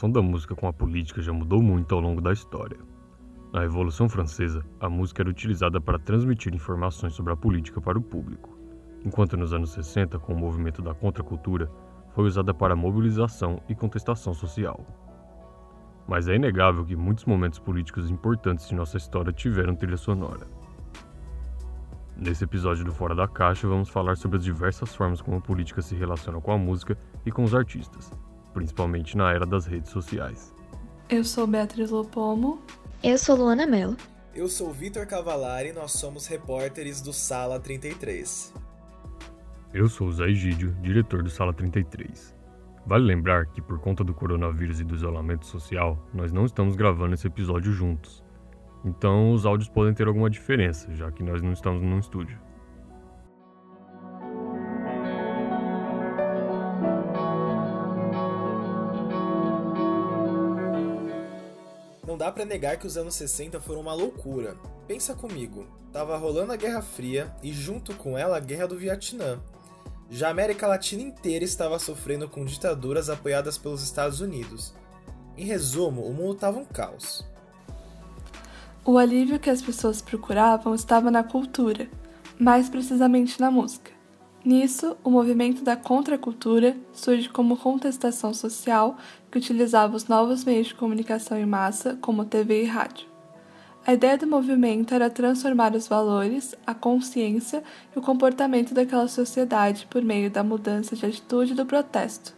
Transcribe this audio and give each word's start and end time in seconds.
relação 0.00 0.10
da 0.10 0.22
música 0.22 0.54
com 0.54 0.66
a 0.66 0.72
política 0.72 1.20
já 1.20 1.30
mudou 1.30 1.60
muito 1.60 1.94
ao 1.94 2.00
longo 2.00 2.22
da 2.22 2.32
história. 2.32 2.78
Na 3.52 3.60
Revolução 3.60 4.08
Francesa, 4.08 4.64
a 4.80 4.88
música 4.88 5.22
era 5.22 5.28
utilizada 5.28 5.78
para 5.78 5.98
transmitir 5.98 6.54
informações 6.54 7.12
sobre 7.12 7.34
a 7.34 7.36
política 7.36 7.82
para 7.82 7.98
o 7.98 8.02
público, 8.02 8.58
enquanto 9.04 9.36
nos 9.36 9.52
anos 9.52 9.72
60, 9.72 10.18
com 10.18 10.32
o 10.32 10.38
movimento 10.38 10.80
da 10.80 10.94
contracultura, 10.94 11.70
foi 12.14 12.24
usada 12.24 12.54
para 12.54 12.74
mobilização 12.74 13.60
e 13.68 13.74
contestação 13.74 14.32
social. 14.32 14.86
Mas 16.08 16.28
é 16.28 16.36
inegável 16.36 16.82
que 16.82 16.96
muitos 16.96 17.26
momentos 17.26 17.58
políticos 17.58 18.10
importantes 18.10 18.68
de 18.68 18.74
nossa 18.74 18.96
história 18.96 19.34
tiveram 19.34 19.76
trilha 19.76 19.98
sonora. 19.98 20.46
Nesse 22.16 22.44
episódio 22.44 22.86
do 22.86 22.92
Fora 22.92 23.14
da 23.14 23.28
Caixa, 23.28 23.68
vamos 23.68 23.90
falar 23.90 24.16
sobre 24.16 24.38
as 24.38 24.44
diversas 24.44 24.94
formas 24.94 25.20
como 25.20 25.36
a 25.36 25.40
política 25.42 25.82
se 25.82 25.94
relaciona 25.94 26.40
com 26.40 26.52
a 26.52 26.58
música 26.58 26.96
e 27.26 27.30
com 27.30 27.44
os 27.44 27.54
artistas, 27.54 28.10
principalmente 28.52 29.16
na 29.16 29.32
era 29.32 29.46
das 29.46 29.66
redes 29.66 29.90
sociais. 29.90 30.54
Eu 31.08 31.24
sou 31.24 31.46
Beatriz 31.46 31.90
Lopomo. 31.90 32.60
Eu 33.02 33.18
sou 33.18 33.36
Luana 33.36 33.66
Mello. 33.66 33.96
Eu 34.34 34.48
sou 34.48 34.72
Vitor 34.72 35.06
Cavalari 35.06 35.70
e 35.70 35.72
nós 35.72 35.92
somos 35.92 36.26
repórteres 36.26 37.00
do 37.00 37.12
Sala 37.12 37.58
33. 37.58 38.54
Eu 39.72 39.88
sou 39.88 40.08
o 40.08 40.12
Zé 40.12 40.26
Egídio, 40.26 40.76
diretor 40.80 41.22
do 41.22 41.30
Sala 41.30 41.52
33. 41.52 42.34
Vale 42.86 43.04
lembrar 43.04 43.46
que, 43.46 43.60
por 43.60 43.78
conta 43.78 44.02
do 44.02 44.14
coronavírus 44.14 44.80
e 44.80 44.84
do 44.84 44.94
isolamento 44.94 45.46
social, 45.46 45.98
nós 46.12 46.32
não 46.32 46.44
estamos 46.44 46.76
gravando 46.76 47.14
esse 47.14 47.26
episódio 47.26 47.72
juntos. 47.72 48.22
Então, 48.84 49.32
os 49.32 49.44
áudios 49.44 49.68
podem 49.68 49.94
ter 49.94 50.06
alguma 50.06 50.30
diferença, 50.30 50.92
já 50.94 51.10
que 51.10 51.22
nós 51.22 51.42
não 51.42 51.52
estamos 51.52 51.82
num 51.82 51.98
estúdio. 51.98 52.38
Dá 62.30 62.32
para 62.32 62.44
negar 62.44 62.76
que 62.76 62.86
os 62.86 62.96
anos 62.96 63.16
60 63.16 63.60
foram 63.60 63.80
uma 63.80 63.92
loucura. 63.92 64.56
Pensa 64.86 65.16
comigo, 65.16 65.66
tava 65.92 66.16
rolando 66.16 66.52
a 66.52 66.56
Guerra 66.56 66.80
Fria 66.80 67.34
e 67.42 67.52
junto 67.52 67.92
com 67.96 68.16
ela 68.16 68.36
a 68.36 68.40
Guerra 68.40 68.68
do 68.68 68.78
Vietnã. 68.78 69.40
Já 70.08 70.28
a 70.28 70.30
América 70.30 70.68
Latina 70.68 71.02
inteira 71.02 71.44
estava 71.44 71.76
sofrendo 71.80 72.28
com 72.28 72.44
ditaduras 72.44 73.10
apoiadas 73.10 73.58
pelos 73.58 73.82
Estados 73.82 74.20
Unidos. 74.20 74.72
Em 75.36 75.44
resumo, 75.44 76.02
o 76.02 76.14
mundo 76.14 76.34
estava 76.34 76.60
um 76.60 76.64
caos. 76.64 77.26
O 78.84 78.96
alívio 78.96 79.40
que 79.40 79.50
as 79.50 79.60
pessoas 79.60 80.00
procuravam 80.00 80.72
estava 80.72 81.10
na 81.10 81.24
cultura, 81.24 81.88
mais 82.38 82.68
precisamente 82.68 83.40
na 83.40 83.50
música. 83.50 83.90
Nisso, 84.42 84.96
o 85.04 85.10
movimento 85.10 85.62
da 85.62 85.76
contracultura 85.76 86.74
surge 86.92 87.28
como 87.28 87.58
contestação 87.58 88.32
social 88.32 88.96
que 89.30 89.36
utilizava 89.36 89.94
os 89.94 90.08
novos 90.08 90.44
meios 90.44 90.68
de 90.68 90.74
comunicação 90.74 91.38
em 91.38 91.44
massa, 91.44 91.98
como 92.00 92.24
TV 92.24 92.62
e 92.62 92.66
rádio. 92.66 93.06
A 93.86 93.92
ideia 93.92 94.16
do 94.16 94.26
movimento 94.26 94.94
era 94.94 95.10
transformar 95.10 95.74
os 95.74 95.88
valores, 95.88 96.54
a 96.66 96.74
consciência 96.74 97.62
e 97.94 97.98
o 97.98 98.02
comportamento 98.02 98.72
daquela 98.72 99.08
sociedade 99.08 99.86
por 99.90 100.02
meio 100.02 100.30
da 100.30 100.42
mudança 100.42 100.96
de 100.96 101.04
atitude 101.04 101.54
do 101.54 101.66
protesto. 101.66 102.34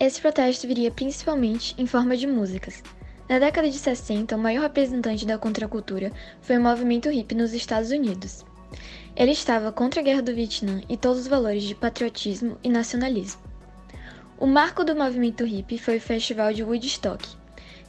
Esse 0.00 0.20
protesto 0.20 0.66
viria 0.66 0.90
principalmente 0.90 1.74
em 1.76 1.86
forma 1.86 2.16
de 2.16 2.26
músicas. 2.26 2.82
Na 3.28 3.38
década 3.38 3.70
de 3.70 3.78
60, 3.78 4.36
o 4.36 4.38
maior 4.38 4.62
representante 4.62 5.26
da 5.26 5.38
contracultura 5.38 6.12
foi 6.40 6.58
o 6.58 6.62
movimento 6.62 7.10
hippie 7.10 7.34
nos 7.34 7.52
Estados 7.52 7.90
Unidos. 7.90 8.44
Ele 9.14 9.32
estava 9.32 9.70
contra 9.70 10.00
a 10.00 10.02
Guerra 10.02 10.22
do 10.22 10.34
Vietnã 10.34 10.80
e 10.88 10.96
todos 10.96 11.20
os 11.20 11.26
valores 11.26 11.62
de 11.64 11.74
patriotismo 11.74 12.56
e 12.64 12.68
nacionalismo. 12.68 13.42
O 14.38 14.46
marco 14.46 14.84
do 14.84 14.96
movimento 14.96 15.44
hippie 15.44 15.78
foi 15.78 15.98
o 15.98 16.00
Festival 16.00 16.52
de 16.52 16.64
Woodstock, 16.64 17.28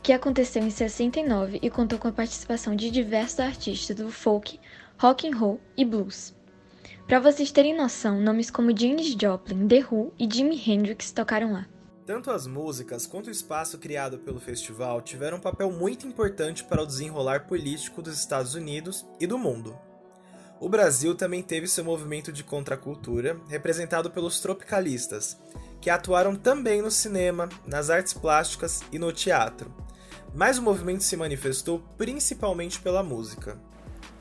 que 0.03 0.11
aconteceu 0.11 0.61
em 0.61 0.69
69 0.69 1.59
e 1.61 1.69
contou 1.69 1.97
com 1.97 2.09
a 2.09 2.11
participação 2.11 2.75
de 2.75 2.91
diversos 2.91 3.39
artistas 3.39 3.95
do 3.95 4.11
folk, 4.11 4.59
rock 4.99 5.27
and 5.27 5.37
roll 5.37 5.61
e 5.77 5.85
blues. 5.85 6.35
Para 7.07 7.19
vocês 7.19 7.51
terem 7.51 7.75
noção, 7.75 8.19
nomes 8.19 8.51
como 8.51 8.77
Janis 8.77 9.15
Joplin, 9.19 9.67
The 9.67 9.85
Who 9.89 10.13
e 10.19 10.29
Jimi 10.29 10.61
Hendrix 10.69 11.11
tocaram 11.11 11.53
lá. 11.53 11.65
Tanto 12.05 12.31
as 12.31 12.45
músicas 12.45 13.07
quanto 13.07 13.27
o 13.27 13.31
espaço 13.31 13.77
criado 13.77 14.19
pelo 14.19 14.41
festival 14.41 15.01
tiveram 15.01 15.37
um 15.37 15.41
papel 15.41 15.71
muito 15.71 16.05
importante 16.05 16.65
para 16.65 16.83
o 16.83 16.85
desenrolar 16.85 17.47
político 17.47 18.01
dos 18.01 18.19
Estados 18.19 18.55
Unidos 18.55 19.05
e 19.21 19.25
do 19.25 19.37
mundo. 19.37 19.73
O 20.63 20.69
Brasil 20.69 21.13
também 21.13 21.43
teve 21.43 21.67
seu 21.67 21.83
movimento 21.83 22.31
de 22.31 22.41
contracultura, 22.41 23.35
representado 23.49 24.09
pelos 24.09 24.39
tropicalistas, 24.39 25.37
que 25.81 25.89
atuaram 25.89 26.37
também 26.37 26.81
no 26.81 26.89
cinema, 26.89 27.49
nas 27.67 27.89
artes 27.89 28.13
plásticas 28.13 28.81
e 28.89 28.97
no 28.97 29.11
teatro. 29.11 29.69
Mas 30.33 30.57
o 30.57 30.61
movimento 30.61 31.03
se 31.03 31.17
manifestou 31.17 31.83
principalmente 31.97 32.79
pela 32.79 33.03
música. 33.03 33.59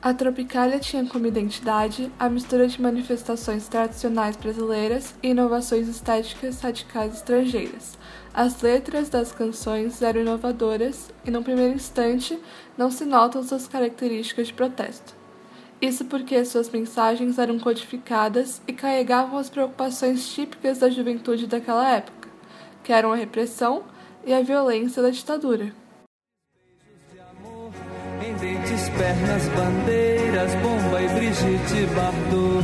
A 0.01 0.13
Tropicália 0.13 0.81
tinha 0.81 1.07
como 1.07 1.27
identidade 1.27 2.11
a 2.19 2.27
mistura 2.27 2.67
de 2.67 2.81
manifestações 2.81 3.69
tradicionais 3.69 4.35
brasileiras 4.35 5.15
e 5.23 5.29
inovações 5.29 5.87
estéticas 5.87 6.59
radicais 6.59 7.13
estrangeiras. 7.13 7.97
As 8.33 8.61
letras 8.61 9.07
das 9.07 9.31
canções 9.31 10.01
eram 10.01 10.19
inovadoras 10.19 11.09
e, 11.23 11.31
num 11.31 11.41
primeiro 11.41 11.73
instante, 11.73 12.37
não 12.77 12.91
se 12.91 13.05
notam 13.05 13.41
suas 13.41 13.65
características 13.65 14.47
de 14.47 14.53
protesto. 14.53 15.22
Isso 15.83 16.05
porque 16.05 16.45
suas 16.45 16.69
mensagens 16.69 17.37
eram 17.37 17.59
codificadas 17.59 18.61
e 18.65 18.71
carregavam 18.71 19.37
as 19.37 19.49
preocupações 19.49 20.33
típicas 20.33 20.77
da 20.77 20.89
juventude 20.89 21.45
daquela 21.45 21.85
época, 21.85 22.29
que 22.81 22.93
eram 22.93 23.11
a 23.11 23.17
repressão 23.17 23.83
e 24.25 24.31
a 24.33 24.41
violência 24.41 25.03
da 25.03 25.09
ditadura. 25.09 25.73
Em 28.25 28.33
dentes, 28.35 28.87
pernas, 28.97 29.49
bandeiras, 29.49 30.55
bomba 30.55 31.01
e 31.01 31.09
Brigitte 31.09 31.85
Bardot. 31.93 32.63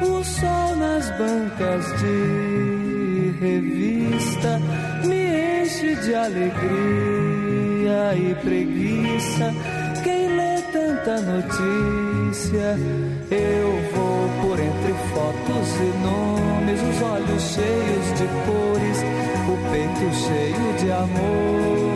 O 0.00 0.24
sol 0.24 0.76
nas 0.76 1.10
bancas 1.18 1.84
de 2.00 3.34
revista 3.40 4.58
me 5.04 5.62
enche 5.62 5.94
de 5.96 6.14
alegria 6.14 6.62
e 8.16 8.34
preguiça. 8.36 9.52
Quem 10.02 10.28
lê 10.34 10.62
tanta 10.72 11.20
notícia, 11.20 12.11
eu 12.32 13.68
vou 13.92 14.26
por 14.40 14.58
entre 14.58 14.92
fotos 15.12 15.68
e 15.76 15.92
nomes, 16.02 16.80
os 16.80 17.02
olhos 17.02 17.42
cheios 17.42 18.06
de 18.18 18.26
cores, 18.46 18.98
o 19.48 19.56
peito 19.70 20.08
cheio 20.14 20.72
de 20.78 20.90
amores. 20.92 21.92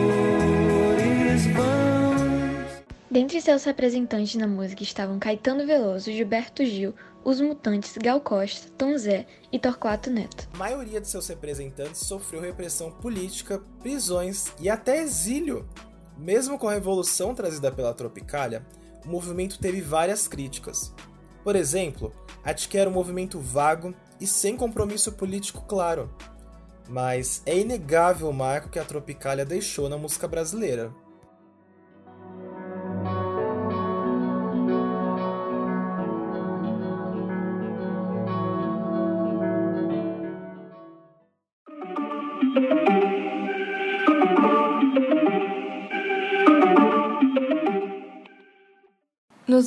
Dentre 3.09 3.41
seus 3.41 3.63
representantes 3.63 4.35
na 4.35 4.45
música 4.47 4.83
estavam 4.83 5.17
Caetano 5.17 5.65
Veloso, 5.65 6.11
Gilberto 6.11 6.63
Gil, 6.63 6.93
Os 7.25 7.41
Mutantes, 7.41 7.97
Gal 7.97 8.21
Costa, 8.21 8.69
Tom 8.77 8.95
Zé 8.95 9.25
e 9.51 9.57
Torquato 9.57 10.11
Neto. 10.11 10.47
A 10.53 10.57
maioria 10.57 11.01
de 11.01 11.07
seus 11.07 11.27
representantes 11.27 12.01
sofreu 12.01 12.41
repressão 12.41 12.91
política, 12.91 13.59
prisões 13.79 14.53
e 14.59 14.69
até 14.69 15.01
exílio. 15.01 15.67
Mesmo 16.15 16.59
com 16.59 16.67
a 16.67 16.73
revolução 16.73 17.33
trazida 17.33 17.71
pela 17.71 17.91
Tropicália, 17.91 18.63
o 19.07 19.09
movimento 19.09 19.57
teve 19.57 19.79
várias 19.79 20.27
críticas. 20.27 20.93
Por 21.41 21.55
exemplo, 21.55 22.11
a 22.43 22.53
que 22.53 22.77
era 22.77 22.89
um 22.89 22.93
movimento 22.93 23.39
vago 23.39 23.95
e 24.19 24.27
sem 24.27 24.57
compromisso 24.57 25.13
político 25.13 25.61
claro. 25.65 26.13
Mas 26.89 27.41
é 27.45 27.57
inegável 27.57 28.29
o 28.29 28.33
marco 28.33 28.69
que 28.69 28.77
a 28.77 28.83
Tropicália 28.83 29.45
deixou 29.45 29.87
na 29.87 29.97
música 29.97 30.27
brasileira. 30.27 30.93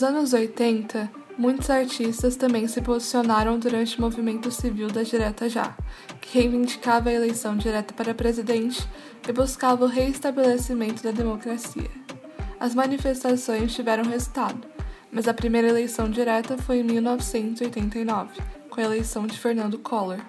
Nos 0.01 0.09
anos 0.09 0.33
80, 0.33 1.11
muitos 1.37 1.69
artistas 1.69 2.35
também 2.35 2.67
se 2.67 2.81
posicionaram 2.81 3.59
durante 3.59 3.99
o 3.99 4.01
movimento 4.01 4.51
civil 4.51 4.89
da 4.89 5.03
Direta 5.03 5.47
Já, 5.47 5.77
que 6.23 6.39
reivindicava 6.39 7.11
a 7.11 7.13
eleição 7.13 7.55
direta 7.55 7.93
para 7.93 8.15
presidente 8.15 8.83
e 9.29 9.31
buscava 9.31 9.85
o 9.85 9.89
reestabelecimento 9.89 11.03
da 11.03 11.11
democracia. 11.11 11.91
As 12.59 12.75
manifestações 12.75 13.75
tiveram 13.75 14.05
resultado, 14.05 14.67
mas 15.13 15.29
a 15.29 15.35
primeira 15.35 15.69
eleição 15.69 16.09
direta 16.09 16.57
foi 16.57 16.79
em 16.79 16.85
1989, 16.85 18.41
com 18.71 18.81
a 18.81 18.85
eleição 18.85 19.27
de 19.27 19.39
Fernando 19.39 19.79
Collor. 19.81 20.21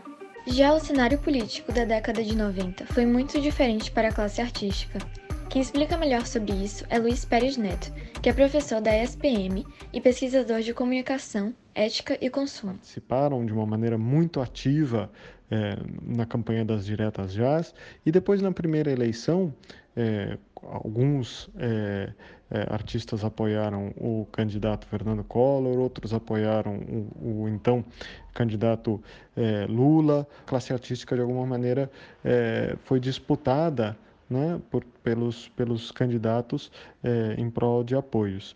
Já 0.47 0.73
o 0.73 0.81
cenário 0.81 1.18
político 1.18 1.71
da 1.71 1.85
década 1.85 2.21
de 2.21 2.35
90 2.35 2.88
foi 2.88 3.06
muito 3.06 3.39
diferente 3.39 3.89
para 3.89 4.09
a 4.09 4.13
classe 4.13 4.41
artística. 4.41 5.00
Quem 5.50 5.62
explica 5.62 5.97
melhor 5.97 6.25
sobre 6.25 6.53
isso 6.56 6.85
é 6.89 7.00
Luiz 7.00 7.23
Pérez 7.23 7.56
Neto, 7.56 7.94
que 8.21 8.29
é 8.29 8.33
professor 8.33 8.79
da 8.79 8.95
ESPM 8.95 9.65
e 9.91 10.00
pesquisador 10.00 10.62
de 10.62 10.75
comunicação, 10.75 11.56
ética 11.73 12.15
e 12.21 12.29
consumo. 12.29 12.73
Participaram 12.73 13.44
de 13.44 13.51
uma 13.51 13.65
maneira 13.65 13.97
muito 13.97 14.39
ativa 14.39 15.12
é, 15.50 15.75
na 16.03 16.23
campanha 16.23 16.63
das 16.63 16.85
diretas 16.85 17.33
jazz 17.33 17.73
e 18.06 18.12
depois 18.12 18.39
na 18.39 18.51
primeira 18.51 18.91
eleição 18.91 19.51
é, 19.97 20.38
alguns 20.62 21.50
é, 21.57 22.13
é, 22.51 22.68
artistas 22.71 23.23
apoiaram 23.23 23.88
o 23.97 24.27
candidato 24.31 24.85
Fernando 24.85 25.23
Collor, 25.23 25.79
outros 25.79 26.13
apoiaram 26.13 26.75
o, 26.75 27.44
o 27.44 27.50
então 27.50 27.83
candidato 28.35 29.01
é, 29.35 29.65
Lula. 29.68 30.27
A 30.41 30.44
classe 30.47 30.71
artística, 30.71 31.15
de 31.15 31.21
alguma 31.23 31.47
maneira, 31.47 31.89
é, 32.23 32.75
foi 32.83 33.00
disputada 33.00 33.97
né, 34.31 34.62
por, 34.72 34.86
pelos, 35.04 35.50
pelos 35.50 35.92
candidatos 35.92 36.72
é, 37.04 37.36
em 37.38 37.50
prol 37.50 37.83
de 37.83 37.95
apoios. 37.95 38.56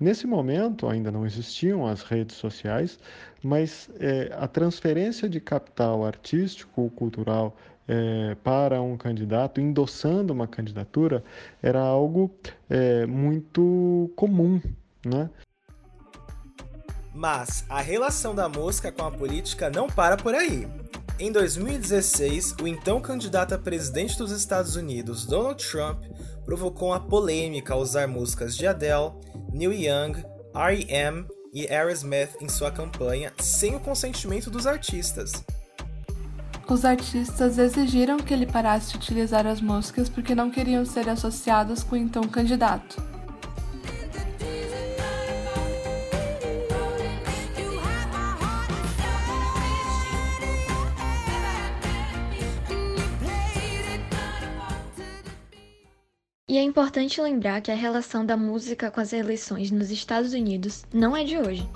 Nesse 0.00 0.26
momento 0.26 0.88
ainda 0.88 1.12
não 1.12 1.24
existiam 1.24 1.86
as 1.86 2.02
redes 2.02 2.34
sociais, 2.36 2.98
mas 3.40 3.88
é, 4.00 4.34
a 4.36 4.48
transferência 4.48 5.28
de 5.28 5.40
capital 5.40 6.04
artístico 6.04 6.82
ou 6.82 6.90
cultural 6.90 7.56
é, 7.86 8.34
para 8.42 8.82
um 8.82 8.96
candidato, 8.96 9.60
endossando 9.60 10.32
uma 10.32 10.48
candidatura, 10.48 11.22
era 11.62 11.80
algo 11.80 12.34
é, 12.68 13.06
muito 13.06 14.10
comum. 14.16 14.60
Né? 15.06 15.30
Mas 17.14 17.64
a 17.68 17.80
relação 17.80 18.34
da 18.34 18.48
música 18.48 18.90
com 18.90 19.04
a 19.04 19.10
política 19.10 19.70
não 19.70 19.86
para 19.86 20.16
por 20.16 20.34
aí. 20.34 20.66
Em 21.22 21.30
2016, 21.30 22.56
o 22.60 22.66
então 22.66 23.00
candidato 23.00 23.54
a 23.54 23.58
presidente 23.58 24.18
dos 24.18 24.32
Estados 24.32 24.74
Unidos, 24.74 25.24
Donald 25.24 25.64
Trump, 25.64 26.02
provocou 26.44 26.88
uma 26.88 26.98
polêmica 26.98 27.74
ao 27.74 27.80
usar 27.80 28.08
músicas 28.08 28.56
de 28.56 28.66
Adele, 28.66 29.12
Neil 29.52 29.72
Young, 29.72 30.18
R.E.M. 30.52 31.24
e 31.54 31.68
Aerosmith 31.68 32.30
em 32.40 32.48
sua 32.48 32.72
campanha 32.72 33.32
sem 33.38 33.76
o 33.76 33.78
consentimento 33.78 34.50
dos 34.50 34.66
artistas. 34.66 35.44
Os 36.68 36.84
artistas 36.84 37.56
exigiram 37.56 38.16
que 38.16 38.34
ele 38.34 38.44
parasse 38.44 38.90
de 38.90 38.96
utilizar 38.96 39.46
as 39.46 39.60
músicas 39.60 40.08
porque 40.08 40.34
não 40.34 40.50
queriam 40.50 40.84
ser 40.84 41.08
associados 41.08 41.84
com 41.84 41.94
o 41.94 41.98
então 41.98 42.24
candidato. 42.24 43.00
E 56.52 56.58
é 56.58 56.62
importante 56.62 57.18
lembrar 57.18 57.62
que 57.62 57.70
a 57.70 57.74
relação 57.74 58.26
da 58.26 58.36
música 58.36 58.90
com 58.90 59.00
as 59.00 59.14
eleições 59.14 59.70
nos 59.70 59.90
Estados 59.90 60.34
Unidos 60.34 60.84
não 60.92 61.16
é 61.16 61.24
de 61.24 61.38
hoje. 61.38 61.66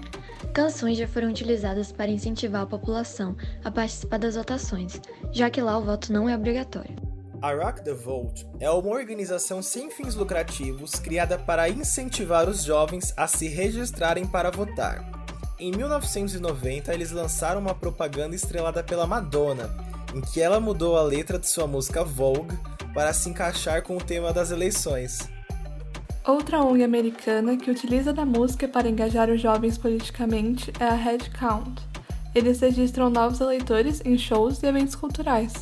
Canções 0.53 0.99
já 0.99 1.09
foram 1.09 1.31
utilizadas 1.31 1.91
para 1.91 2.11
incentivar 2.11 2.61
a 2.61 2.67
população 2.67 3.35
a 3.65 3.71
participar 3.71 4.19
das 4.19 4.37
votações, 4.37 5.01
já 5.33 5.49
que 5.49 5.63
lá 5.63 5.79
o 5.79 5.83
voto 5.83 6.13
não 6.13 6.29
é 6.29 6.37
obrigatório. 6.37 6.95
A 7.41 7.55
Rock 7.55 7.85
the 7.85 7.95
Vote 7.95 8.47
é 8.61 8.71
uma 8.71 8.91
organização 8.91 9.63
sem 9.63 9.91
fins 9.91 10.15
lucrativos 10.15 10.97
criada 10.97 11.39
para 11.39 11.71
incentivar 11.71 12.47
os 12.47 12.63
jovens 12.63 13.15
a 13.17 13.27
se 13.27 13.49
registrarem 13.49 14.27
para 14.27 14.51
votar. 14.51 15.11
Em 15.59 15.71
1990, 15.71 16.93
eles 16.93 17.13
lançaram 17.13 17.63
uma 17.63 17.75
propaganda 17.75 18.37
estrelada 18.37 18.85
pela 18.85 19.07
Madonna, 19.07 19.75
em 20.15 20.21
que 20.21 20.39
ela 20.39 20.61
mudou 20.61 20.99
a 20.99 21.03
letra 21.03 21.39
de 21.39 21.49
sua 21.49 21.67
música 21.67 22.05
Vogue 22.05 22.55
para 22.97 23.13
se 23.13 23.29
encaixar 23.29 23.83
com 23.83 23.99
o 23.99 24.01
tema 24.03 24.33
das 24.33 24.51
eleições. 24.51 25.29
Outra 26.25 26.63
ONG 26.63 26.83
americana 26.83 27.55
que 27.55 27.71
utiliza 27.71 28.11
da 28.11 28.25
música 28.25 28.67
para 28.67 28.89
engajar 28.89 29.29
os 29.29 29.39
jovens 29.39 29.77
politicamente 29.77 30.73
é 30.81 30.85
a 30.85 30.95
Head 30.95 31.29
Count. 31.39 31.83
Eles 32.35 32.59
registram 32.59 33.11
novos 33.11 33.39
eleitores 33.39 34.01
em 34.03 34.17
shows 34.17 34.63
e 34.63 34.67
eventos 34.67 34.95
culturais. 34.95 35.53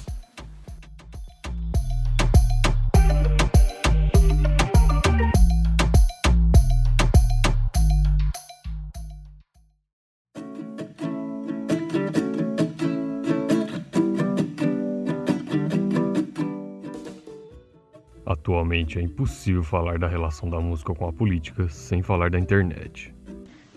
Atualmente 18.64 18.98
é 18.98 19.02
impossível 19.02 19.62
falar 19.62 19.98
da 19.98 20.08
relação 20.08 20.48
da 20.48 20.58
música 20.58 20.94
com 20.94 21.06
a 21.06 21.12
política 21.12 21.68
sem 21.68 22.02
falar 22.02 22.30
da 22.30 22.38
internet. 22.38 23.14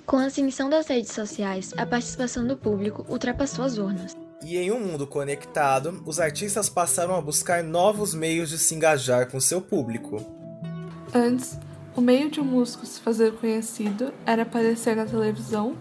Com 0.06 0.16
a 0.16 0.28
ascensão 0.28 0.70
das 0.70 0.88
redes 0.88 1.12
sociais, 1.12 1.74
a 1.76 1.86
participação 1.86 2.48
do 2.48 2.56
público 2.56 3.06
ultrapassou 3.10 3.66
as 3.66 3.78
urnas. 3.78 4.16
E 4.42 4.56
em 4.56 4.72
um 4.72 4.80
mundo 4.80 5.06
conectado, 5.06 6.02
os 6.06 6.22
artistas 6.22 6.70
passaram 6.70 7.16
a 7.16 7.22
buscar 7.22 7.62
novos 7.66 8.14
meios 8.14 8.50
de 8.50 8.58
se 8.58 8.76
engajar 8.76 9.30
com 9.30 9.42
seu 9.42 9.60
público. 9.60 10.26
Antes, 11.14 11.60
o 11.94 12.00
meio 12.00 12.32
de 12.32 12.40
um 12.40 12.46
músico 12.46 12.86
se 12.86 13.02
fazer 13.02 13.34
conhecido 13.34 14.14
era 14.26 14.44
aparecer 14.44 14.96
na 14.96 15.06
televisão, 15.06 15.76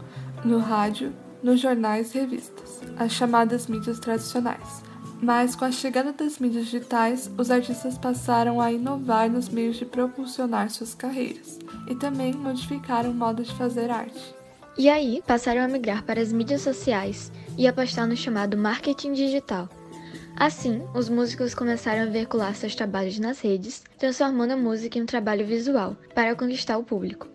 no 0.44 0.58
rádio, 0.58 1.12
nos 1.40 1.60
jornais 1.60 2.12
e 2.12 2.18
revistas, 2.18 2.80
as 2.98 3.12
chamadas 3.12 3.68
mídias 3.68 4.00
tradicionais. 4.00 4.82
Mas 5.20 5.56
com 5.56 5.64
a 5.64 5.72
chegada 5.72 6.12
das 6.12 6.38
mídias 6.38 6.66
digitais, 6.66 7.30
os 7.38 7.50
artistas 7.50 7.96
passaram 7.96 8.60
a 8.60 8.70
inovar 8.70 9.30
nos 9.30 9.48
meios 9.48 9.76
de 9.76 9.84
propulsionar 9.84 10.70
suas 10.70 10.94
carreiras 10.94 11.58
e 11.88 11.94
também 11.94 12.34
modificaram 12.34 13.10
o 13.10 13.14
modo 13.14 13.42
de 13.42 13.54
fazer 13.54 13.90
arte. 13.90 14.34
E 14.78 14.90
aí 14.90 15.22
passaram 15.26 15.62
a 15.62 15.68
migrar 15.68 16.04
para 16.04 16.20
as 16.20 16.32
mídias 16.32 16.60
sociais 16.60 17.32
e 17.56 17.66
apostar 17.66 18.06
no 18.06 18.16
chamado 18.16 18.58
marketing 18.58 19.14
digital. 19.14 19.68
Assim, 20.36 20.82
os 20.94 21.08
músicos 21.08 21.54
começaram 21.54 22.02
a 22.02 22.12
veicular 22.12 22.54
seus 22.54 22.75
trabalhos 22.75 23.18
nas 23.18 23.40
redes, 23.40 23.82
transformando 23.99 24.50
a 24.50 24.56
música 24.56 24.99
em 24.99 25.02
um 25.02 25.06
trabalho 25.06 25.46
visual 25.46 25.96
para 26.14 26.37
conquistar 26.37 26.76
o 26.76 26.85
público. 26.85 27.26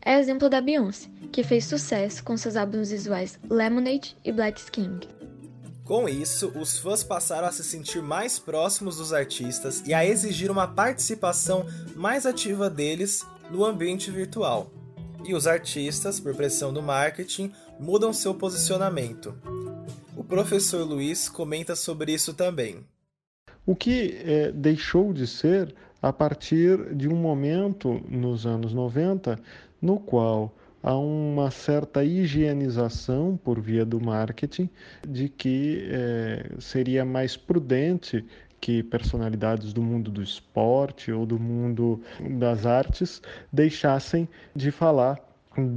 É 0.00 0.20
exemplo 0.20 0.48
da 0.48 0.60
Beyoncé, 0.60 1.08
que 1.32 1.42
fez 1.42 1.64
sucesso 1.64 2.22
com 2.22 2.36
seus 2.36 2.54
álbuns 2.54 2.90
visuais 2.90 3.40
Lemonade 3.50 4.16
e 4.24 4.30
Black 4.30 4.60
Skin. 4.60 5.00
Com 5.84 6.08
isso, 6.08 6.50
os 6.58 6.78
fãs 6.78 7.04
passaram 7.04 7.46
a 7.46 7.52
se 7.52 7.62
sentir 7.62 8.00
mais 8.00 8.38
próximos 8.38 8.96
dos 8.96 9.12
artistas 9.12 9.82
e 9.86 9.92
a 9.92 10.02
exigir 10.02 10.50
uma 10.50 10.66
participação 10.66 11.66
mais 11.94 12.24
ativa 12.24 12.70
deles 12.70 13.26
no 13.50 13.62
ambiente 13.66 14.10
virtual. 14.10 14.70
E 15.26 15.34
os 15.34 15.46
artistas, 15.46 16.18
por 16.18 16.34
pressão 16.34 16.72
do 16.72 16.82
marketing, 16.82 17.52
mudam 17.78 18.14
seu 18.14 18.34
posicionamento. 18.34 19.34
O 20.16 20.24
professor 20.24 20.86
Luiz 20.86 21.28
comenta 21.28 21.76
sobre 21.76 22.14
isso 22.14 22.32
também. 22.32 22.78
O 23.66 23.76
que 23.76 24.22
é, 24.24 24.52
deixou 24.52 25.12
de 25.12 25.26
ser 25.26 25.74
a 26.00 26.10
partir 26.10 26.94
de 26.94 27.08
um 27.08 27.16
momento 27.16 28.00
nos 28.08 28.46
anos 28.46 28.72
90 28.72 29.38
no 29.82 30.00
qual 30.00 30.50
há 30.84 30.94
uma 30.98 31.50
certa 31.50 32.04
higienização 32.04 33.40
por 33.42 33.58
via 33.58 33.86
do 33.86 33.98
marketing 33.98 34.68
de 35.08 35.30
que 35.30 35.88
é, 35.90 36.50
seria 36.60 37.06
mais 37.06 37.38
prudente 37.38 38.22
que 38.60 38.82
personalidades 38.82 39.72
do 39.72 39.82
mundo 39.82 40.10
do 40.10 40.22
esporte 40.22 41.10
ou 41.10 41.24
do 41.24 41.38
mundo 41.38 42.00
das 42.38 42.66
artes 42.66 43.22
deixassem 43.50 44.28
de 44.54 44.70
falar 44.70 45.18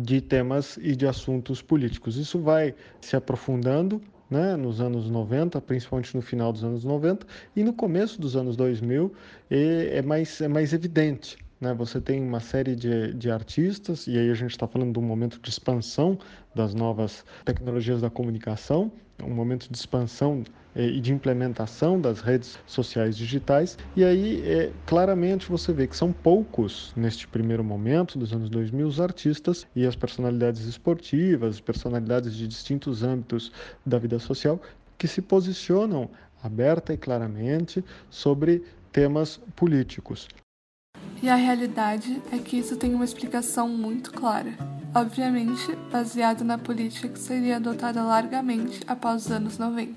de 0.04 0.20
temas 0.20 0.78
e 0.78 0.96
de 0.96 1.08
assuntos 1.08 1.62
políticos. 1.62 2.18
Isso 2.18 2.40
vai 2.40 2.76
se 3.00 3.16
aprofundando 3.16 4.02
né, 4.30 4.58
nos 4.58 4.82
anos 4.82 5.10
90, 5.10 5.62
principalmente 5.62 6.16
no 6.16 6.22
final 6.22 6.52
dos 6.52 6.64
anos 6.64 6.84
90, 6.84 7.26
e 7.56 7.64
no 7.64 7.72
começo 7.72 8.20
dos 8.20 8.36
anos 8.36 8.58
2000 8.58 9.14
é 9.50 10.02
mais, 10.02 10.42
é 10.42 10.48
mais 10.50 10.74
evidente. 10.74 11.38
Né? 11.60 11.74
Você 11.74 12.00
tem 12.00 12.22
uma 12.22 12.40
série 12.40 12.76
de, 12.76 13.14
de 13.14 13.32
artistas, 13.32 14.08
e 14.08 14.18
aí 14.18 14.30
a 14.30 14.34
gente 14.34 14.52
está 14.52 14.68
falando 14.68 14.94
de 14.94 15.00
um 15.00 15.04
momento 15.04 15.40
de 15.42 15.50
expansão 15.50 16.18
das 16.54 16.74
novas 16.74 17.26
tecnologias 17.44 18.02
da 18.02 18.10
comunicação, 18.10 18.92
um 19.24 19.34
momento 19.34 19.68
de 19.70 19.78
expansão 19.78 20.44
eh, 20.76 20.88
e 20.90 21.02
de 21.02 21.12
implementação 21.12 22.00
das 22.00 22.22
redes 22.22 22.60
sociais 22.68 23.18
digitais. 23.18 23.78
E 23.96 24.04
aí, 24.04 24.44
é, 24.46 24.72
claramente, 24.86 25.50
você 25.50 25.74
vê 25.74 25.88
que 25.88 25.96
são 25.98 26.14
poucos, 26.14 26.94
neste 26.96 27.28
primeiro 27.28 27.64
momento 27.64 28.20
dos 28.20 28.32
anos 28.32 28.50
2000, 28.50 28.88
os 28.88 29.02
artistas 29.02 29.66
e 29.76 29.86
as 29.86 29.96
personalidades 29.96 30.66
esportivas, 30.66 31.60
personalidades 31.60 32.36
de 32.36 32.48
distintos 32.48 33.02
âmbitos 33.02 33.52
da 33.86 33.98
vida 33.98 34.20
social, 34.20 34.62
que 34.98 35.08
se 35.08 35.22
posicionam 35.22 36.10
aberta 36.44 36.94
e 36.94 36.98
claramente 36.98 37.84
sobre 38.10 38.64
temas 38.92 39.38
políticos. 39.56 40.28
E 41.22 41.30
a 41.30 41.36
realidade 41.36 42.22
é 42.32 42.38
que 42.38 42.58
isso 42.58 42.78
tem 42.78 42.94
uma 42.94 43.04
explicação 43.04 43.68
muito 43.68 44.12
clara, 44.12 44.52
obviamente 44.94 45.76
baseado 45.92 46.44
na 46.44 46.60
política 46.60 47.10
que 47.10 47.18
seria 47.18 47.56
adotada 47.56 48.04
largamente 48.04 48.82
após 48.88 49.26
os 49.26 49.32
anos 49.32 49.58
90. 49.58 49.94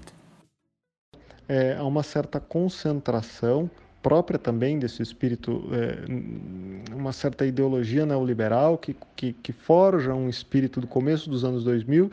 É, 1.46 1.76
há 1.76 1.84
uma 1.84 2.02
certa 2.02 2.40
concentração 2.40 3.70
própria 4.02 4.38
também 4.38 4.78
desse 4.78 5.02
espírito, 5.02 5.62
é, 5.72 6.94
uma 6.94 7.12
certa 7.12 7.44
ideologia 7.44 8.06
neoliberal 8.06 8.78
que, 8.78 8.96
que, 9.14 9.34
que, 9.34 9.52
forja 9.52 10.14
um 10.14 10.28
espírito 10.28 10.80
do 10.80 10.86
começo 10.86 11.28
dos 11.28 11.44
anos 11.44 11.64
2000 11.64 12.10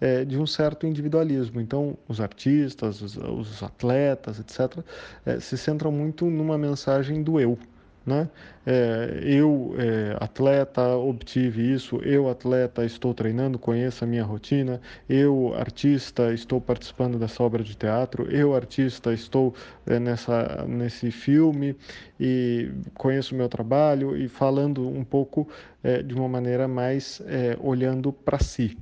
é, 0.00 0.24
de 0.24 0.38
um 0.38 0.46
certo 0.46 0.86
individualismo. 0.86 1.60
Então, 1.60 1.96
os 2.06 2.20
artistas, 2.20 3.00
os, 3.00 3.16
os 3.16 3.62
atletas, 3.62 4.38
etc., 4.38 4.84
é, 5.24 5.40
se 5.40 5.56
centram 5.56 5.90
muito 5.90 6.26
numa 6.26 6.58
mensagem 6.58 7.22
do 7.22 7.40
eu. 7.40 7.58
Né? 8.04 8.28
É, 8.64 9.20
eu, 9.22 9.74
é, 9.78 10.16
atleta, 10.18 10.96
obtive 10.96 11.72
isso, 11.72 11.96
eu, 11.96 12.28
atleta, 12.30 12.84
estou 12.84 13.12
treinando, 13.12 13.58
conheço 13.58 14.04
a 14.04 14.06
minha 14.06 14.24
rotina, 14.24 14.80
eu, 15.08 15.54
artista, 15.54 16.32
estou 16.32 16.60
participando 16.60 17.18
dessa 17.18 17.42
obra 17.42 17.62
de 17.62 17.76
teatro, 17.76 18.30
eu, 18.30 18.54
artista, 18.54 19.12
estou 19.12 19.54
é, 19.86 19.98
nessa, 19.98 20.64
nesse 20.66 21.10
filme 21.10 21.76
e 22.18 22.70
conheço 22.94 23.34
o 23.34 23.38
meu 23.38 23.48
trabalho 23.48 24.16
e 24.16 24.28
falando 24.28 24.88
um 24.88 25.04
pouco 25.04 25.46
é, 25.82 26.02
de 26.02 26.14
uma 26.14 26.28
maneira 26.28 26.66
mais 26.66 27.20
é, 27.26 27.56
olhando 27.60 28.12
para 28.12 28.38
si. 28.38 28.76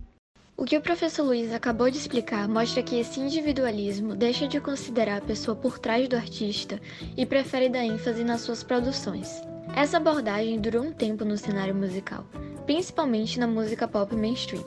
O 0.61 0.65
que 0.65 0.77
o 0.77 0.81
professor 0.81 1.23
Luiz 1.23 1.53
acabou 1.53 1.89
de 1.89 1.99
explicar 1.99 2.49
mostra 2.49 2.83
que 2.83 2.99
esse 2.99 3.21
individualismo 3.21 4.17
deixa 4.17 4.49
de 4.49 4.61
considerar 4.61 5.19
a 5.19 5.25
pessoa 5.25 5.55
por 5.55 5.79
trás 5.79 6.09
do 6.09 6.17
artista 6.17 6.81
e 7.17 7.25
prefere 7.25 7.69
dar 7.69 7.85
ênfase 7.85 8.25
nas 8.25 8.41
suas 8.41 8.65
produções. 8.65 9.41
Essa 9.77 9.99
abordagem 9.99 10.61
durou 10.61 10.83
um 10.83 10.93
tempo 10.93 11.25
no 11.25 11.39
cenário 11.39 11.77
musical, 11.77 12.27
principalmente 12.67 13.39
na 13.39 13.47
música 13.47 13.87
pop 13.87 14.17
mainstream, 14.17 14.65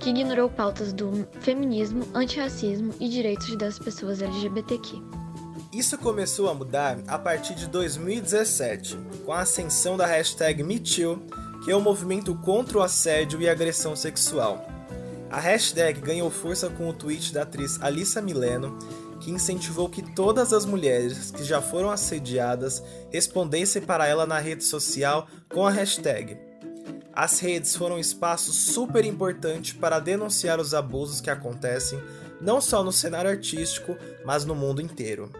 que 0.00 0.08
ignorou 0.08 0.48
pautas 0.48 0.90
do 0.94 1.28
feminismo, 1.40 2.08
antirracismo 2.14 2.94
e 2.98 3.06
direitos 3.06 3.54
das 3.58 3.78
pessoas 3.78 4.22
LGBTQ. 4.22 5.02
Isso 5.70 5.98
começou 5.98 6.48
a 6.48 6.54
mudar 6.54 6.96
a 7.06 7.18
partir 7.18 7.54
de 7.54 7.66
2017, 7.66 8.96
com 9.26 9.34
a 9.34 9.40
ascensão 9.40 9.98
da 9.98 10.06
hashtag 10.06 10.62
MeToo, 10.62 11.20
que 11.62 11.70
é 11.70 11.76
um 11.76 11.82
movimento 11.82 12.34
contra 12.36 12.78
o 12.78 12.82
assédio 12.82 13.42
e 13.42 13.46
agressão 13.46 13.94
sexual. 13.94 14.75
A 15.30 15.40
hashtag 15.40 16.00
ganhou 16.00 16.30
força 16.30 16.70
com 16.70 16.88
o 16.88 16.92
tweet 16.92 17.34
da 17.34 17.42
atriz 17.42 17.80
Alissa 17.82 18.22
Mileno, 18.22 18.78
que 19.20 19.30
incentivou 19.30 19.88
que 19.88 20.02
todas 20.14 20.52
as 20.52 20.64
mulheres 20.64 21.30
que 21.30 21.42
já 21.42 21.60
foram 21.60 21.90
assediadas 21.90 22.82
respondessem 23.10 23.82
para 23.82 24.06
ela 24.06 24.26
na 24.26 24.38
rede 24.38 24.62
social 24.64 25.26
com 25.48 25.66
a 25.66 25.70
hashtag. 25.70 26.38
As 27.12 27.40
redes 27.40 27.74
foram 27.74 27.96
um 27.96 27.98
espaço 27.98 28.52
super 28.52 29.04
importante 29.04 29.74
para 29.74 29.98
denunciar 29.98 30.60
os 30.60 30.74
abusos 30.74 31.20
que 31.20 31.30
acontecem 31.30 31.98
não 32.40 32.60
só 32.60 32.84
no 32.84 32.92
cenário 32.92 33.30
artístico, 33.30 33.96
mas 34.24 34.44
no 34.44 34.54
mundo 34.54 34.82
inteiro. 34.82 35.30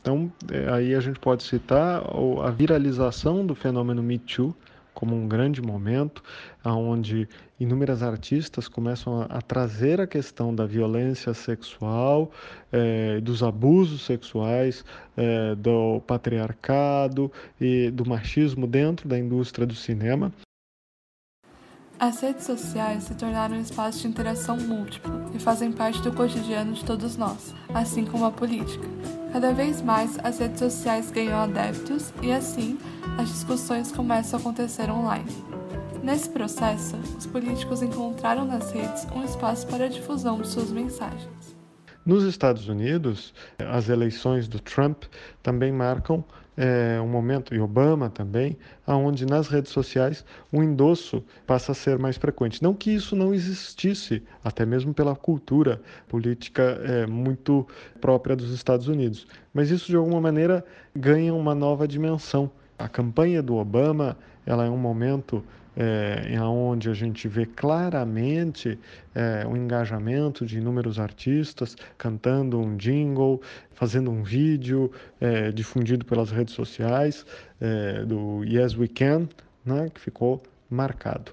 Então, 0.00 0.30
é, 0.52 0.68
aí 0.72 0.94
a 0.94 1.00
gente 1.00 1.18
pode 1.18 1.42
citar 1.42 2.02
a 2.44 2.50
viralização 2.50 3.44
do 3.44 3.54
fenômeno 3.54 4.02
Me 4.02 4.18
Too, 4.18 4.54
como 4.94 5.14
um 5.14 5.28
grande 5.28 5.60
momento, 5.60 6.22
onde 6.64 7.28
inúmeras 7.58 8.02
artistas 8.02 8.68
começam 8.68 9.22
a, 9.22 9.24
a 9.24 9.42
trazer 9.42 10.00
a 10.00 10.06
questão 10.06 10.54
da 10.54 10.64
violência 10.64 11.34
sexual, 11.34 12.30
eh, 12.72 13.20
dos 13.20 13.42
abusos 13.42 14.02
sexuais, 14.02 14.84
eh, 15.16 15.54
do 15.56 16.00
patriarcado 16.06 17.30
e 17.60 17.90
do 17.90 18.06
machismo 18.06 18.66
dentro 18.66 19.08
da 19.08 19.18
indústria 19.18 19.66
do 19.66 19.74
cinema. 19.74 20.32
As 21.98 22.20
redes 22.20 22.44
sociais 22.44 23.04
se 23.04 23.14
tornaram 23.14 23.56
um 23.56 23.60
espaço 23.60 24.00
de 24.00 24.08
interação 24.08 24.56
múltiplo 24.56 25.30
e 25.32 25.38
fazem 25.38 25.70
parte 25.70 26.02
do 26.02 26.12
cotidiano 26.12 26.72
de 26.72 26.84
todos 26.84 27.16
nós, 27.16 27.54
assim 27.72 28.04
como 28.04 28.24
a 28.24 28.32
política. 28.32 28.84
Cada 29.32 29.52
vez 29.52 29.80
mais 29.80 30.18
as 30.22 30.38
redes 30.38 30.58
sociais 30.58 31.10
ganham 31.10 31.38
adeptos 31.38 32.12
e 32.20 32.32
assim 32.32 32.78
as 33.16 33.28
discussões 33.28 33.92
começam 33.92 34.38
a 34.38 34.40
acontecer 34.40 34.90
online. 34.90 35.30
Nesse 36.02 36.28
processo, 36.28 36.96
os 37.16 37.26
políticos 37.26 37.80
encontraram 37.80 38.44
nas 38.44 38.72
redes 38.72 39.06
um 39.14 39.24
espaço 39.24 39.66
para 39.68 39.86
a 39.86 39.88
difusão 39.88 40.40
de 40.40 40.48
suas 40.48 40.70
mensagens. 40.70 41.54
Nos 42.04 42.24
Estados 42.24 42.68
Unidos, 42.68 43.32
as 43.58 43.88
eleições 43.88 44.46
do 44.46 44.60
Trump 44.60 45.04
também 45.42 45.72
marcam 45.72 46.22
é, 46.56 47.00
um 47.00 47.08
momento, 47.08 47.54
e 47.54 47.60
Obama 47.60 48.08
também, 48.08 48.56
onde 48.86 49.26
nas 49.26 49.48
redes 49.48 49.72
sociais 49.72 50.24
o 50.52 50.62
endosso 50.62 51.24
passa 51.46 51.72
a 51.72 51.74
ser 51.74 51.98
mais 51.98 52.16
frequente. 52.16 52.62
Não 52.62 52.74
que 52.74 52.90
isso 52.90 53.16
não 53.16 53.34
existisse, 53.34 54.22
até 54.42 54.64
mesmo 54.64 54.94
pela 54.94 55.16
cultura 55.16 55.80
política 56.08 56.80
é, 56.84 57.06
muito 57.06 57.66
própria 58.00 58.36
dos 58.36 58.52
Estados 58.52 58.88
Unidos, 58.88 59.26
mas 59.52 59.70
isso 59.70 59.86
de 59.86 59.96
alguma 59.96 60.20
maneira 60.20 60.64
ganha 60.94 61.34
uma 61.34 61.54
nova 61.54 61.86
dimensão. 61.88 62.50
A 62.78 62.88
campanha 62.88 63.42
do 63.42 63.56
Obama 63.56 64.16
ela 64.46 64.64
é 64.64 64.70
um 64.70 64.76
momento 64.76 65.42
é, 65.76 66.26
em 66.28 66.38
onde 66.40 66.88
a 66.88 66.94
gente 66.94 67.26
vê 67.28 67.46
claramente 67.46 68.78
é, 69.14 69.46
o 69.46 69.56
engajamento 69.56 70.46
de 70.46 70.58
inúmeros 70.58 70.98
artistas 70.98 71.76
cantando 71.98 72.60
um 72.60 72.76
jingle, 72.76 73.40
fazendo 73.72 74.10
um 74.10 74.22
vídeo 74.22 74.90
é, 75.20 75.50
difundido 75.50 76.04
pelas 76.04 76.30
redes 76.30 76.54
sociais 76.54 77.24
é, 77.60 78.04
do 78.04 78.44
Yes 78.44 78.76
We 78.76 78.88
Can, 78.88 79.28
né, 79.64 79.88
que 79.92 80.00
ficou 80.00 80.42
marcado. 80.74 81.32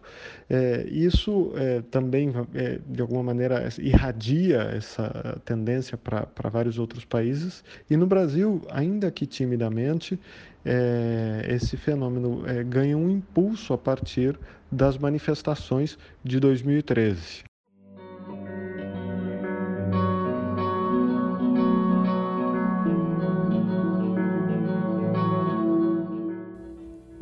É, 0.49 0.87
isso 0.89 1.51
é, 1.55 1.81
também, 1.89 2.31
é, 2.53 2.79
de 2.85 3.01
alguma 3.01 3.23
maneira, 3.23 3.67
irradia 3.79 4.61
essa 4.75 5.41
tendência 5.43 5.97
para 5.97 6.49
vários 6.49 6.77
outros 6.77 7.03
países. 7.03 7.63
E 7.89 7.97
no 7.97 8.05
Brasil, 8.05 8.61
ainda 8.69 9.11
que 9.11 9.25
timidamente, 9.25 10.19
é, 10.63 11.45
esse 11.49 11.75
fenômeno 11.75 12.47
é, 12.47 12.63
ganha 12.63 12.97
um 12.97 13.09
impulso 13.09 13.73
a 13.73 13.77
partir 13.77 14.39
das 14.71 14.97
manifestações 14.97 15.97
de 16.23 16.39
2013. 16.39 17.50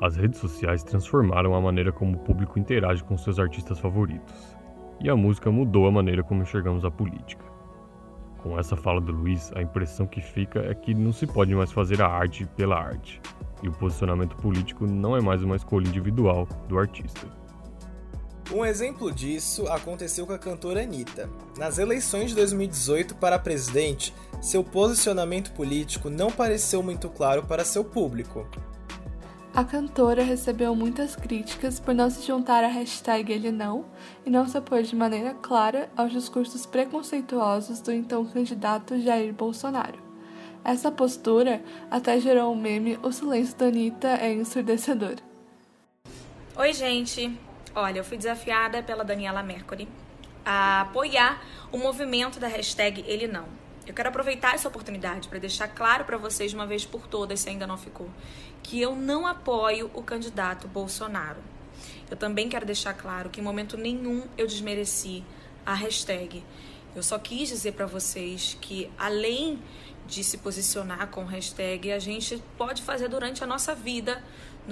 As 0.02 0.16
redes 0.16 0.40
sociais 0.40 0.82
transformaram 0.82 1.54
a 1.54 1.60
maneira 1.60 1.92
como 1.92 2.16
o 2.16 2.20
público 2.20 2.58
interage 2.58 3.04
com 3.04 3.18
seus 3.18 3.38
artistas 3.38 3.80
favoritos. 3.80 4.56
E 5.02 5.10
a 5.10 5.16
música 5.16 5.52
mudou 5.52 5.88
a 5.88 5.92
maneira 5.92 6.24
como 6.24 6.42
enxergamos 6.42 6.86
a 6.86 6.92
política. 6.92 7.44
Com 8.38 8.58
essa 8.58 8.78
fala 8.78 9.02
do 9.02 9.12
Luiz, 9.12 9.52
a 9.56 9.62
impressão 9.62 10.08
que 10.08 10.22
fica 10.22 10.60
é 10.60 10.74
que 10.74 10.94
não 10.94 11.12
se 11.12 11.28
pode 11.28 11.54
mais 11.54 11.74
fazer 11.74 12.02
a 12.02 12.08
arte 12.08 12.46
pela 12.56 12.80
arte, 12.80 13.22
e 13.62 13.68
o 13.68 13.74
posicionamento 13.74 14.38
político 14.38 14.88
não 14.88 15.18
é 15.18 15.22
mais 15.22 15.44
uma 15.44 15.58
escolha 15.58 15.90
individual 15.90 16.48
do 16.70 16.80
artista. 16.80 17.28
Um 18.54 18.64
exemplo 18.64 19.12
disso 19.12 19.68
aconteceu 19.68 20.26
com 20.26 20.32
a 20.32 20.40
cantora 20.40 20.82
Anitta. 20.82 21.30
Nas 21.58 21.78
eleições 21.78 22.30
de 22.30 22.38
2018 22.38 23.16
para 23.16 23.38
presidente, 23.38 24.16
seu 24.42 24.64
posicionamento 24.64 25.52
político 25.52 26.10
não 26.10 26.32
pareceu 26.32 26.82
muito 26.82 27.10
claro 27.10 27.44
para 27.44 27.66
seu 27.66 27.84
público. 27.84 28.48
A 29.54 29.64
cantora 29.64 30.22
recebeu 30.22 30.76
muitas 30.76 31.16
críticas 31.16 31.80
por 31.80 31.94
não 31.94 32.10
se 32.10 32.26
juntar 32.26 32.64
à 32.64 32.68
hashtag 32.68 33.34
Ele 33.34 33.52
Não 33.52 33.84
e 34.26 34.30
não 34.30 34.48
se 34.48 34.58
opor 34.58 34.84
de 34.84 34.96
maneira 34.96 35.34
clara 35.34 35.90
aos 35.98 36.12
discursos 36.12 36.66
preconceituosos 36.68 37.82
do 37.82 37.92
então 37.92 38.26
candidato 38.26 39.00
Jair 39.02 39.34
Bolsonaro. 39.34 39.98
Essa 40.64 40.92
postura 40.92 41.64
até 41.90 42.20
gerou 42.20 42.52
o 42.52 42.54
um 42.54 42.56
meme 42.56 43.00
O 43.02 43.12
silêncio 43.12 43.58
da 43.58 43.66
Anitta 43.66 44.08
é 44.08 44.34
ensurdecedor. 44.34 45.16
Oi, 46.56 46.74
gente! 46.74 47.36
Olha, 47.74 48.00
eu 48.00 48.04
fui 48.04 48.18
desafiada 48.18 48.84
pela 48.84 49.04
Daniela 49.04 49.42
Mercury 49.42 49.88
a 50.46 50.82
apoiar 50.82 51.42
o 51.72 51.78
movimento 51.78 52.40
da 52.40 52.48
hashtag 52.48 53.04
Ele 53.08 53.28
Não. 53.28 53.59
Eu 53.90 53.96
quero 53.96 54.10
aproveitar 54.10 54.54
essa 54.54 54.68
oportunidade 54.68 55.28
para 55.28 55.40
deixar 55.40 55.68
claro 55.68 56.06
para 56.06 56.16
vocês 56.16 56.54
uma 56.54 56.68
vez 56.68 56.86
por 56.86 57.08
todas, 57.08 57.40
se 57.40 57.50
ainda 57.50 57.66
não 57.66 57.76
ficou, 57.76 58.08
que 58.62 58.80
eu 58.80 58.96
não 58.96 59.26
apoio 59.26 59.90
o 59.96 60.04
candidato 60.04 60.68
Bolsonaro. 60.68 61.40
Eu 62.08 62.16
também 62.16 62.48
quero 62.48 62.68
deixar 62.68 62.94
claro 62.94 63.32
que 63.32 63.42
em 63.42 63.44
momento 63.44 63.76
nenhum 63.78 64.28
eu 64.38 64.46
desmereci 64.46 65.24
a 65.66 65.74
hashtag. 65.74 66.44
Eu 66.96 67.02
só 67.02 67.18
quis 67.18 67.50
dizer 67.50 67.72
para 67.72 67.88
vocês 67.88 68.56
que 68.62 68.92
além 68.96 69.60
de 70.10 70.24
se 70.24 70.40
posicionar 70.40 71.08
com 71.08 71.24
hashtag, 71.24 71.92
a 71.92 72.00
gente 72.00 72.44
pode 72.58 72.82
fazer 72.82 73.08
durante 73.08 73.44
a 73.44 73.48
nossa 73.48 73.76
vida 73.76 74.22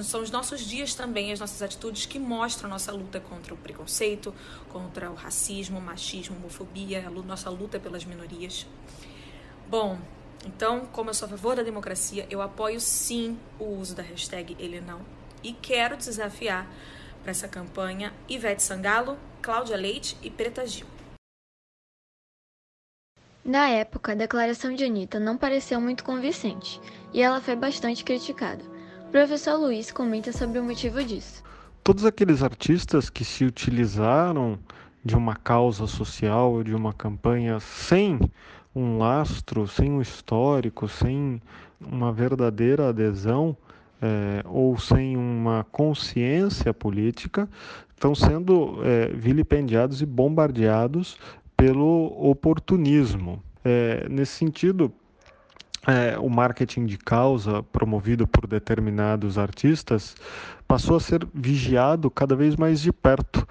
são 0.04 0.22
os 0.22 0.32
nossos 0.32 0.62
dias 0.62 0.94
também, 0.94 1.32
as 1.32 1.40
nossas 1.40 1.62
atitudes 1.62 2.06
que 2.06 2.20
mostram 2.20 2.68
a 2.70 2.74
nossa 2.74 2.92
luta 2.92 3.20
contra 3.20 3.54
o 3.54 3.58
preconceito, 3.58 4.34
contra 4.70 5.10
o 5.10 5.16
racismo, 5.16 5.80
machismo, 5.82 6.36
homofobia, 6.38 7.10
nossa 7.10 7.50
luta 7.50 7.80
pelas 7.80 8.06
minorias. 8.06 8.68
Bom, 9.68 10.00
então, 10.46 10.86
como 10.92 11.10
eu 11.10 11.14
sou 11.14 11.26
a 11.26 11.30
favor 11.30 11.56
da 11.56 11.64
democracia, 11.64 12.28
eu 12.30 12.42
apoio 12.42 12.80
sim 12.80 13.38
o 13.60 13.66
uso 13.66 13.96
da 13.96 14.04
hashtag 14.04 14.56
Ele 14.60 14.80
Não 14.80 15.02
e 15.44 15.54
quero 15.54 15.98
desafiar 15.98 16.70
para 17.22 17.32
essa 17.32 17.48
campanha 17.48 18.14
Ivete 18.30 18.64
Sangalo, 18.64 19.18
Cláudia 19.42 19.76
Leite 19.76 20.18
e 20.22 20.30
Preta 20.30 20.66
Gil. 20.66 20.97
Na 23.48 23.70
época, 23.70 24.12
a 24.12 24.16
declaração 24.16 24.76
de 24.76 24.84
Anitta 24.84 25.22
não 25.22 25.38
pareceu 25.38 25.80
muito 25.80 26.04
convincente 26.04 26.82
e 27.14 27.22
ela 27.22 27.40
foi 27.40 27.56
bastante 27.56 28.04
criticada. 28.04 28.62
O 29.08 29.10
professor 29.10 29.58
Luiz 29.58 29.90
comenta 29.90 30.34
sobre 30.34 30.60
o 30.60 30.64
motivo 30.66 31.02
disso. 31.02 31.42
Todos 31.82 32.04
aqueles 32.04 32.44
artistas 32.44 33.10
que 33.10 33.24
se 33.24 33.46
utilizaram 33.46 34.60
de 35.02 35.16
uma 35.16 35.34
causa 35.34 35.88
social, 35.88 36.62
de 36.62 36.76
uma 36.76 36.92
campanha 36.92 37.58
sem 37.62 38.20
um 38.76 38.98
lastro, 38.98 39.66
sem 39.66 39.94
um 39.94 40.02
histórico, 40.02 40.90
sem 40.90 41.42
uma 41.80 42.12
verdadeira 42.12 42.90
adesão 42.90 43.56
é, 44.02 44.44
ou 44.44 44.78
sem 44.78 45.16
uma 45.16 45.66
consciência 45.72 46.74
política, 46.74 47.48
estão 47.96 48.14
sendo 48.14 48.80
é, 48.84 49.08
vilipendiados 49.08 50.02
e 50.02 50.06
bombardeados 50.06 51.18
pelo 51.58 52.16
oportunismo. 52.30 53.44
É, 53.66 54.08
nesse 54.08 54.34
sentido, 54.34 54.94
é, 55.88 56.18
o 56.20 56.30
marketing 56.30 56.86
de 56.86 56.98
causa 56.98 57.64
promovido 57.64 58.28
por 58.28 58.46
determinados 58.46 59.38
artistas 59.38 60.16
passou 60.68 60.96
a 60.96 61.00
ser 61.00 61.28
vigiado 61.34 62.12
cada 62.12 62.36
vez 62.36 62.56
mais 62.56 62.80
de 62.80 62.94
perto 62.94 63.48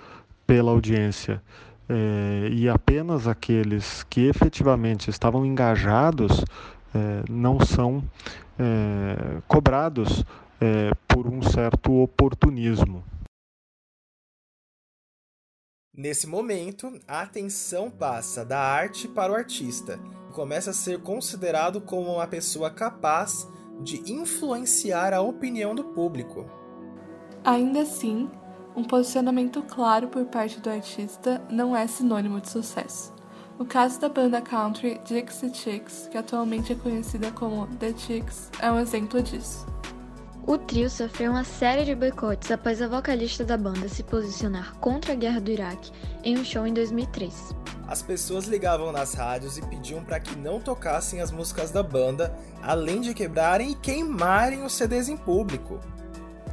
pela 0.46 0.70
audiência. 0.70 1.42
É, 1.88 2.48
e 2.50 2.68
apenas 2.68 3.26
aqueles 3.26 4.04
que 4.04 4.26
efetivamente 4.26 5.08
estavam 5.08 5.44
engajados 5.44 6.44
é, 6.94 7.22
não 7.30 7.60
são 7.60 8.02
é, 8.58 9.38
cobrados 9.46 10.24
é, 10.60 10.90
por 11.06 11.26
um 11.26 11.42
certo 11.42 12.02
oportunismo. 12.02 13.04
Nesse 15.96 16.26
momento, 16.26 16.92
a 17.08 17.22
atenção 17.22 17.90
passa 17.90 18.44
da 18.44 18.60
arte 18.60 19.08
para 19.08 19.32
o 19.32 19.34
artista, 19.34 19.98
começa 20.30 20.70
a 20.70 20.74
ser 20.74 21.00
considerado 21.00 21.80
como 21.80 22.12
uma 22.12 22.26
pessoa 22.26 22.70
capaz 22.70 23.48
de 23.80 24.12
influenciar 24.12 25.14
a 25.14 25.22
opinião 25.22 25.74
do 25.74 25.82
público. 25.82 26.44
Ainda 27.42 27.80
assim, 27.80 28.30
um 28.76 28.84
posicionamento 28.84 29.62
claro 29.62 30.08
por 30.08 30.26
parte 30.26 30.60
do 30.60 30.68
artista 30.68 31.42
não 31.50 31.74
é 31.74 31.86
sinônimo 31.86 32.42
de 32.42 32.50
sucesso. 32.50 33.14
O 33.58 33.64
caso 33.64 33.98
da 33.98 34.10
banda 34.10 34.42
country 34.42 35.00
Dixie 35.02 35.54
Chicks, 35.54 36.08
que 36.10 36.18
atualmente 36.18 36.74
é 36.74 36.76
conhecida 36.76 37.32
como 37.32 37.66
The 37.78 37.94
Chicks, 37.96 38.50
é 38.60 38.70
um 38.70 38.78
exemplo 38.78 39.22
disso. 39.22 39.66
O 40.46 40.56
trio 40.56 40.88
sofreu 40.88 41.32
uma 41.32 41.42
série 41.42 41.84
de 41.84 41.92
boicotes 41.92 42.52
após 42.52 42.80
a 42.80 42.86
vocalista 42.86 43.44
da 43.44 43.56
banda 43.56 43.88
se 43.88 44.04
posicionar 44.04 44.76
contra 44.76 45.12
a 45.12 45.16
guerra 45.16 45.40
do 45.40 45.50
Iraque 45.50 45.90
em 46.22 46.38
um 46.38 46.44
show 46.44 46.64
em 46.64 46.72
2003. 46.72 47.52
As 47.88 48.00
pessoas 48.00 48.46
ligavam 48.46 48.92
nas 48.92 49.14
rádios 49.14 49.58
e 49.58 49.62
pediam 49.62 50.04
para 50.04 50.20
que 50.20 50.36
não 50.36 50.60
tocassem 50.60 51.20
as 51.20 51.32
músicas 51.32 51.72
da 51.72 51.82
banda, 51.82 52.32
além 52.62 53.00
de 53.00 53.12
quebrarem 53.12 53.72
e 53.72 53.74
queimarem 53.74 54.62
os 54.62 54.74
CDs 54.74 55.08
em 55.08 55.16
público. 55.16 55.80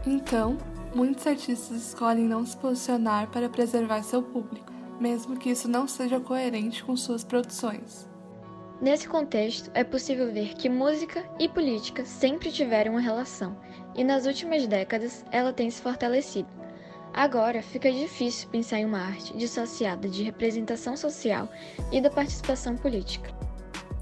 Então, 0.07 0.57
muitos 0.95 1.27
artistas 1.27 1.89
escolhem 1.89 2.25
não 2.25 2.43
se 2.43 2.57
posicionar 2.57 3.27
para 3.27 3.47
preservar 3.47 4.01
seu 4.01 4.23
público, 4.23 4.73
mesmo 4.99 5.37
que 5.37 5.51
isso 5.51 5.67
não 5.67 5.87
seja 5.87 6.19
coerente 6.19 6.83
com 6.83 6.97
suas 6.97 7.23
produções. 7.23 8.11
Nesse 8.83 9.07
contexto, 9.07 9.71
é 9.73 9.81
possível 9.81 10.29
ver 10.29 10.55
que 10.55 10.67
música 10.67 11.23
e 11.39 11.47
política 11.47 12.03
sempre 12.03 12.51
tiveram 12.51 12.91
uma 12.91 12.99
relação, 12.99 13.55
e 13.95 14.03
nas 14.03 14.25
últimas 14.25 14.67
décadas 14.67 15.23
ela 15.31 15.53
tem 15.53 15.71
se 15.71 15.81
fortalecido. 15.81 16.49
Agora 17.13 17.63
fica 17.63 17.89
difícil 17.89 18.49
pensar 18.49 18.79
em 18.79 18.85
uma 18.85 18.99
arte 18.99 19.37
dissociada 19.37 20.09
de 20.09 20.21
representação 20.21 20.97
social 20.97 21.47
e 21.93 22.01
da 22.01 22.09
participação 22.09 22.75
política. 22.75 23.33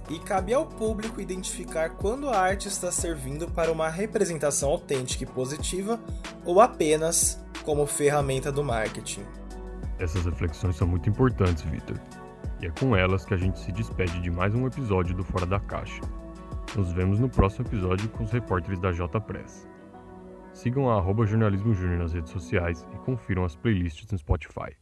E 0.09 0.17
cabe 0.17 0.51
ao 0.51 0.65
público 0.65 1.21
identificar 1.21 1.91
quando 1.91 2.27
a 2.27 2.39
arte 2.39 2.67
está 2.67 2.91
servindo 2.91 3.47
para 3.51 3.71
uma 3.71 3.87
representação 3.87 4.71
autêntica 4.71 5.25
e 5.25 5.27
positiva 5.27 5.99
ou 6.43 6.59
apenas 6.59 7.39
como 7.63 7.85
ferramenta 7.85 8.51
do 8.51 8.63
marketing. 8.63 9.27
Essas 9.99 10.25
reflexões 10.25 10.75
são 10.75 10.87
muito 10.87 11.07
importantes, 11.07 11.61
Vitor. 11.65 11.99
E 12.61 12.67
é 12.67 12.69
com 12.69 12.95
elas 12.95 13.25
que 13.25 13.33
a 13.33 13.37
gente 13.37 13.57
se 13.57 13.71
despede 13.71 14.21
de 14.21 14.29
mais 14.29 14.53
um 14.53 14.67
episódio 14.67 15.15
do 15.15 15.23
Fora 15.23 15.47
da 15.47 15.59
Caixa. 15.59 15.99
Nos 16.77 16.91
vemos 16.93 17.19
no 17.19 17.27
próximo 17.27 17.65
episódio 17.65 18.07
com 18.09 18.23
os 18.23 18.31
repórteres 18.31 18.79
da 18.79 18.91
J 18.91 19.19
Press. 19.19 19.67
Sigam 20.53 20.87
a 20.87 20.97
arroba 20.97 21.25
Jornalismo 21.25 21.73
Júnior 21.73 21.97
nas 21.97 22.13
redes 22.13 22.31
sociais 22.31 22.87
e 22.93 22.97
confiram 22.97 23.43
as 23.43 23.55
playlists 23.55 24.11
no 24.11 24.17
Spotify. 24.19 24.77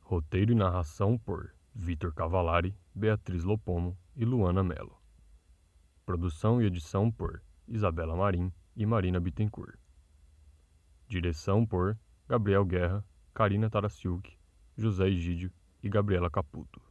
Roteiro 0.00 0.52
e 0.52 0.54
narração 0.54 1.18
por 1.18 1.52
Vitor 1.74 2.14
Cavalari, 2.14 2.74
Beatriz 2.94 3.44
Lopomo 3.44 3.98
e 4.16 4.24
Luana 4.24 4.64
Mello. 4.64 5.01
Produção 6.12 6.60
e 6.60 6.66
edição 6.66 7.10
por 7.10 7.42
Isabela 7.66 8.14
Marim 8.14 8.52
e 8.76 8.84
Marina 8.84 9.18
Bittencourt. 9.18 9.78
Direção 11.08 11.64
por 11.64 11.98
Gabriel 12.28 12.66
Guerra 12.66 13.02
Karina 13.32 13.70
Tarasiuk, 13.70 14.30
José 14.76 15.08
Egídio 15.08 15.50
e 15.82 15.88
Gabriela 15.88 16.30
Caputo. 16.30 16.82